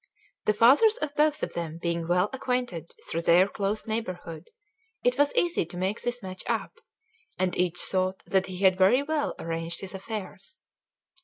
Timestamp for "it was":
5.03-5.31